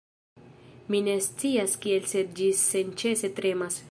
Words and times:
Mi 0.93 1.01
ne 1.07 1.13
scias 1.25 1.77
kial 1.85 2.09
sed 2.13 2.33
ĝi 2.41 2.49
senĉese 2.65 3.33
tremas 3.41 3.81